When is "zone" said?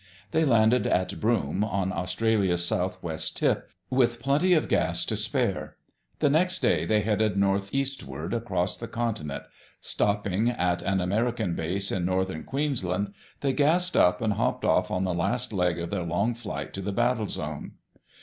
17.27-17.73